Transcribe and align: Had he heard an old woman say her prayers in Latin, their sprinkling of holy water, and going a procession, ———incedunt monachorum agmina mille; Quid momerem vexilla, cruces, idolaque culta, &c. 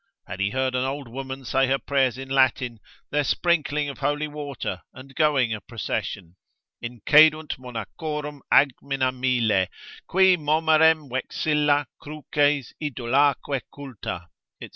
Had 0.25 0.39
he 0.39 0.49
heard 0.49 0.73
an 0.73 0.83
old 0.83 1.07
woman 1.07 1.45
say 1.45 1.67
her 1.67 1.77
prayers 1.77 2.17
in 2.17 2.27
Latin, 2.27 2.79
their 3.11 3.23
sprinkling 3.23 3.87
of 3.87 3.99
holy 3.99 4.27
water, 4.27 4.81
and 4.95 5.13
going 5.13 5.53
a 5.53 5.61
procession, 5.61 6.37
———incedunt 6.83 7.59
monachorum 7.59 8.39
agmina 8.51 9.13
mille; 9.15 9.67
Quid 10.07 10.39
momerem 10.39 11.07
vexilla, 11.07 11.85
cruces, 12.01 12.73
idolaque 12.83 13.61
culta, 13.71 14.25
&c. 14.59 14.69